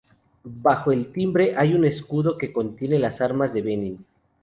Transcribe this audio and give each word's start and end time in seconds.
Bajo 0.43 0.91
el 0.91 1.11
timbre 1.11 1.53
hay 1.55 1.75
un 1.75 1.85
escudo 1.85 2.35
que 2.35 2.51
contiene 2.51 2.97
las 2.97 3.21
armas 3.21 3.53
de 3.53 3.61
Benín. 3.61 4.05